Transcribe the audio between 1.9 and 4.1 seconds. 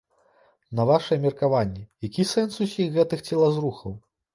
які сэнс усіх гэтых целазрухаў?